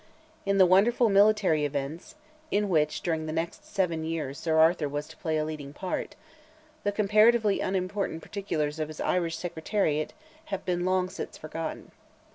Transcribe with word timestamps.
In 0.47 0.57
the 0.57 0.65
wonderful 0.65 1.09
military 1.09 1.63
events, 1.63 2.15
in 2.49 2.69
which 2.69 3.01
during 3.03 3.27
the 3.27 3.31
next 3.31 3.67
seven 3.71 4.03
years 4.03 4.39
Sir 4.39 4.57
Arthur 4.57 4.89
was 4.89 5.07
to 5.09 5.17
play 5.17 5.37
a 5.37 5.45
leading 5.45 5.73
part, 5.73 6.15
the 6.83 6.91
comparatively 6.91 7.59
unimportant 7.59 8.23
particulars 8.23 8.79
of 8.79 8.87
his 8.87 8.99
Irish 8.99 9.37
Secretariate 9.37 10.13
have 10.45 10.65
been 10.65 10.85
long 10.85 11.07
since 11.07 11.37
forgotten. 11.37 11.91